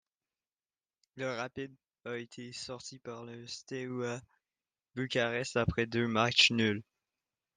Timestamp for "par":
2.97-3.23